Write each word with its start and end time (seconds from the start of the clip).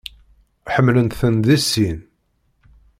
Ḥemmlen-tent 0.73 1.43
deg 1.49 1.61
sin. 1.71 1.99